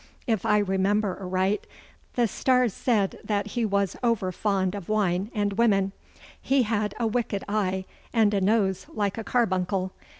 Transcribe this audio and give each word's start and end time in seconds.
If 0.25 0.47
I 0.47 0.57
remember 0.57 1.15
aright, 1.21 1.67
the 2.15 2.27
stars 2.27 2.73
said 2.73 3.19
that 3.23 3.49
he 3.49 3.65
was 3.65 3.95
over 4.01 4.31
fond 4.31 4.73
of 4.73 4.89
wine 4.89 5.29
and 5.31 5.53
women 5.53 5.91
he 6.41 6.63
had 6.63 6.95
a 6.99 7.05
wicked 7.05 7.43
eye 7.47 7.85
and 8.11 8.33
a 8.33 8.41
nose 8.41 8.87
like 8.91 9.19
a 9.19 9.23
carbuncle. 9.23 9.91